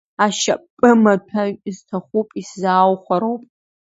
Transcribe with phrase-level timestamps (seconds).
[0.25, 3.41] Ашьапымаҭәагь сҭахуп, исзааухәароуп!